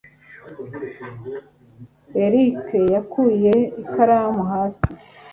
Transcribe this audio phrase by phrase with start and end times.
[2.23, 4.89] eric yakuye ikaramu hasi.